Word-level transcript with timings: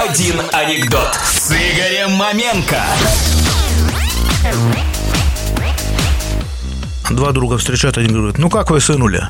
101 0.00 0.40
анекдот 0.52 1.14
с 1.30 1.50
Игорем 1.50 2.12
Маменко. 2.12 2.82
Два 7.10 7.32
друга 7.32 7.58
встречают, 7.58 7.98
один 7.98 8.14
говорит, 8.14 8.38
ну 8.38 8.48
как 8.48 8.70
вы, 8.70 8.80
сынуля? 8.80 9.28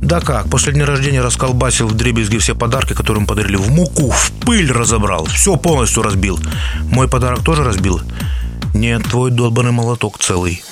Да 0.00 0.20
как, 0.20 0.48
после 0.48 0.72
дня 0.72 0.86
рождения 0.86 1.20
расколбасил 1.20 1.88
в 1.88 1.94
дребезги 1.94 2.38
все 2.38 2.54
подарки, 2.54 2.94
которые 2.94 3.18
ему 3.18 3.26
подарили. 3.26 3.56
В 3.56 3.70
муку, 3.70 4.08
в 4.08 4.32
пыль 4.46 4.72
разобрал. 4.72 5.26
Все 5.26 5.56
полностью 5.56 6.02
разбил. 6.02 6.40
Мой 6.84 7.06
подарок 7.06 7.44
тоже 7.44 7.62
разбил? 7.62 8.00
Нет, 8.72 9.02
твой 9.10 9.30
долбанный 9.30 9.72
молоток 9.72 10.18
целый. 10.18 10.64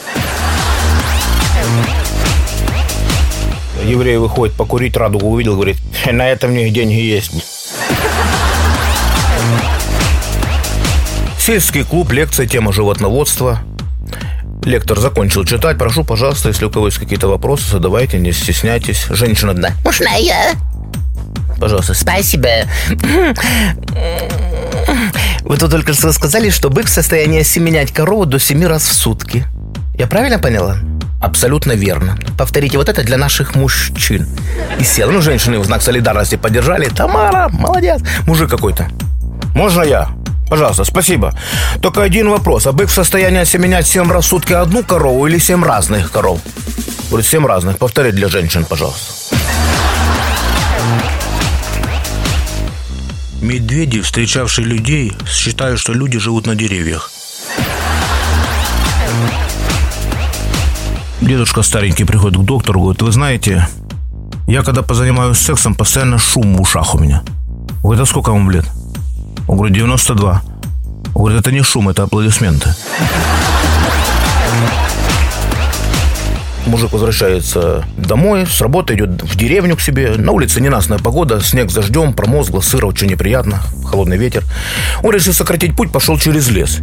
Еврей 3.84 4.16
выходит 4.16 4.56
покурить, 4.56 4.96
радугу 4.96 5.28
увидел, 5.28 5.56
говорит, 5.56 5.76
на 6.10 6.26
этом 6.26 6.52
у 6.52 6.54
них 6.54 6.72
деньги 6.72 6.94
есть. 6.94 7.32
Сельский 11.48 11.82
клуб, 11.82 12.12
лекция, 12.12 12.46
тема 12.46 12.74
животноводства. 12.74 13.60
Лектор 14.64 15.00
закончил 15.00 15.46
читать. 15.46 15.78
Прошу, 15.78 16.04
пожалуйста, 16.04 16.48
если 16.50 16.66
у 16.66 16.70
кого 16.70 16.88
есть 16.88 16.98
какие-то 16.98 17.26
вопросы, 17.26 17.70
задавайте, 17.70 18.18
не 18.18 18.32
стесняйтесь. 18.32 19.06
Женщина 19.08 19.52
одна. 19.52 19.70
Можно 19.82 20.08
я? 20.18 20.52
Пожалуйста. 21.58 21.94
Спасибо. 21.94 22.48
Вы 25.40 25.56
тут 25.56 25.70
только 25.70 25.94
что 25.94 26.12
сказали, 26.12 26.50
что 26.50 26.68
бык 26.68 26.84
в 26.84 26.90
состоянии 26.90 27.40
осеменять 27.40 27.92
корову 27.92 28.26
до 28.26 28.38
семи 28.38 28.66
раз 28.66 28.82
в 28.82 28.92
сутки. 28.92 29.46
Я 29.94 30.06
правильно 30.06 30.38
поняла? 30.38 30.76
Абсолютно 31.18 31.72
верно. 31.72 32.18
Повторите 32.36 32.76
вот 32.76 32.90
это 32.90 33.02
для 33.02 33.16
наших 33.16 33.54
мужчин. 33.54 34.28
И 34.78 34.84
сел. 34.84 35.10
Ну, 35.10 35.22
женщины 35.22 35.58
в 35.58 35.64
знак 35.64 35.80
солидарности 35.80 36.34
поддержали. 36.34 36.90
Тамара, 36.90 37.48
молодец. 37.48 38.02
Мужик 38.26 38.50
какой-то. 38.50 38.86
Можно 39.54 39.80
я? 39.80 40.10
Пожалуйста, 40.48 40.84
спасибо. 40.84 41.34
Только 41.82 42.02
один 42.02 42.30
вопрос. 42.30 42.66
А 42.66 42.72
бык 42.72 42.88
в 42.88 42.92
состоянии 42.92 43.40
осеменять 43.40 43.86
7 43.86 44.10
раз 44.10 44.24
в 44.24 44.28
сутки 44.28 44.52
одну 44.52 44.82
корову 44.82 45.26
или 45.26 45.38
7 45.38 45.62
разных 45.62 46.10
коров? 46.10 46.40
Говорит, 47.10 47.26
7 47.26 47.46
разных. 47.46 47.78
Повтори 47.78 48.12
для 48.12 48.28
женщин, 48.28 48.64
пожалуйста. 48.64 49.36
Медведи, 53.40 54.00
встречавшие 54.00 54.66
людей, 54.66 55.12
считают, 55.26 55.78
что 55.78 55.92
люди 55.92 56.18
живут 56.18 56.46
на 56.46 56.54
деревьях. 56.54 57.10
Дедушка 61.20 61.62
старенький 61.62 62.04
приходит 62.04 62.38
к 62.38 62.44
доктору, 62.44 62.80
говорит, 62.80 63.02
вы 63.02 63.12
знаете, 63.12 63.68
я 64.46 64.62
когда 64.62 64.82
позанимаюсь 64.82 65.38
сексом, 65.38 65.74
постоянно 65.74 66.18
шум 66.18 66.56
в 66.56 66.60
ушах 66.60 66.94
у 66.94 66.98
меня. 66.98 67.22
Говорит, 67.82 68.02
а 68.02 68.06
сколько 68.06 68.30
вам 68.30 68.50
лет? 68.50 68.64
Он 69.48 69.56
говорит, 69.56 69.74
92. 69.76 70.42
Он 71.14 71.22
говорит, 71.22 71.40
это 71.40 71.50
не 71.50 71.62
шум, 71.62 71.88
это 71.88 72.04
аплодисменты. 72.04 72.74
Мужик 76.66 76.92
возвращается 76.92 77.84
домой, 77.96 78.46
с 78.46 78.60
работы 78.60 78.94
идет 78.94 79.22
в 79.22 79.36
деревню 79.36 79.74
к 79.74 79.80
себе. 79.80 80.16
На 80.18 80.32
улице 80.32 80.60
ненастная 80.60 80.98
погода, 80.98 81.40
снег 81.40 81.70
с 81.70 81.74
дождем, 81.74 82.12
промозгло, 82.12 82.60
сыро, 82.60 82.86
очень 82.86 83.08
неприятно, 83.08 83.62
холодный 83.86 84.18
ветер. 84.18 84.44
Он 85.02 85.14
решил 85.14 85.32
сократить 85.32 85.74
путь, 85.74 85.90
пошел 85.90 86.18
через 86.18 86.48
лес. 86.50 86.80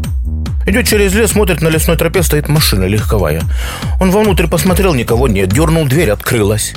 Идет 0.66 0.88
через 0.88 1.14
лес, 1.14 1.32
смотрит, 1.32 1.62
на 1.62 1.68
лесной 1.68 1.98
тропе 1.98 2.24
стоит 2.24 2.50
машина 2.50 2.86
легковая. 2.86 3.44
Он 4.02 4.10
вовнутрь 4.10 4.48
посмотрел, 4.48 4.96
никого 4.96 5.28
нет, 5.28 5.50
дернул 5.50 5.86
дверь, 5.86 6.10
открылась. 6.10 6.74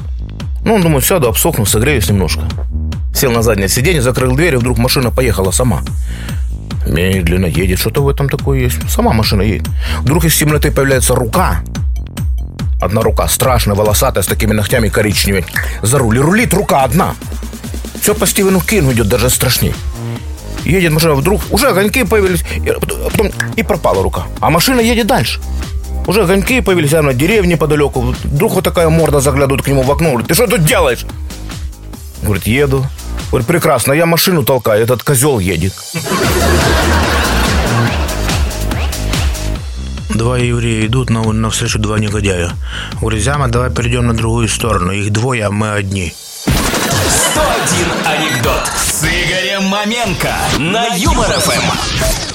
Ну, 0.63 0.75
он 0.75 0.83
думает, 0.83 1.05
сяду, 1.05 1.29
обсохну, 1.29 1.65
согреюсь 1.65 2.11
немножко. 2.11 2.43
Сел 3.19 3.33
на 3.33 3.43
заднее 3.43 3.69
сиденье, 3.69 4.01
закрыл 4.01 4.37
дверь, 4.37 4.55
и 4.55 4.57
вдруг 4.59 4.79
машина 4.79 5.11
поехала 5.11 5.51
сама. 5.51 5.83
Медленно 6.87 7.47
едет, 7.47 7.81
что-то 7.81 8.01
в 8.05 8.09
этом 8.09 8.29
такое 8.29 8.61
есть. 8.61 8.79
Сама 8.89 9.13
машина 9.13 9.43
едет. 9.43 9.67
Вдруг 10.03 10.25
из 10.25 10.37
темноты 10.37 10.71
появляется 10.71 11.17
рука. 11.17 11.63
Одна 12.81 13.03
рука, 13.03 13.27
страшная, 13.27 13.75
волосатая, 13.75 14.23
с 14.23 14.29
такими 14.29 14.53
ногтями 14.53 14.89
коричневыми. 14.89 15.47
За 15.83 15.99
руль. 15.99 16.19
И 16.19 16.21
рулит 16.21 16.55
рука 16.55 16.85
одна. 16.85 17.17
Все 18.01 18.15
по 18.15 18.25
Стивену 18.25 18.61
Кингу 18.61 18.93
идет, 18.93 19.09
даже 19.09 19.31
страшней. 19.31 19.75
Едет 20.65 20.93
машина, 20.93 21.15
вдруг 21.15 21.43
уже 21.51 21.71
огоньки 21.71 22.05
появились, 22.05 22.45
и, 22.65 22.71
потом 22.71 23.33
и 23.57 23.65
пропала 23.65 24.01
рука. 24.01 24.27
А 24.39 24.49
машина 24.49 24.79
едет 24.79 25.09
дальше. 25.09 25.41
Уже 26.07 26.23
огоньки 26.23 26.61
появились, 26.61 26.95
а 26.95 27.03
на 27.03 27.15
деревне 27.15 27.55
неподалеку. 27.55 28.15
Вдруг 28.23 28.53
вот 28.53 28.63
такая 28.63 28.89
морда 28.91 29.19
заглядывает 29.19 29.65
к 29.65 29.67
нему 29.67 29.83
в 29.83 29.91
окно. 29.91 30.11
Говорит, 30.11 30.29
ты 30.29 30.35
что 30.35 30.47
тут 30.47 30.65
делаешь? 30.65 31.05
Говорит, 32.23 32.47
еду. 32.47 32.87
Говорит, 33.31 33.47
прекрасно, 33.47 33.93
я 33.93 34.07
машину 34.07 34.43
толкаю, 34.43 34.83
этот 34.83 35.03
козел 35.03 35.39
едет. 35.39 35.75
Два 40.09 40.39
еврея 40.39 40.87
идут 40.87 41.11
на, 41.11 41.23
навстречу 41.23 41.79
два 41.79 41.99
негодяя. 41.99 42.53
Говорит, 43.01 43.23
Зяма, 43.23 43.49
давай 43.49 43.71
перейдем 43.71 44.07
на 44.07 44.15
другую 44.15 44.49
сторону. 44.49 44.93
Их 44.93 45.13
двое, 45.13 45.45
а 45.45 45.51
мы 45.51 45.73
одни. 45.73 46.15
101 46.45 47.87
анекдот 48.07 48.67
с 48.75 49.05
Игорем 49.05 49.65
Маменко 49.65 50.35
на 50.59 50.87
Юмор 50.97 51.27
ФМ. 51.27 52.28